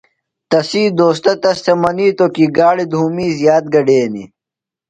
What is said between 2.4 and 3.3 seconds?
گاڑیۡ دُھومی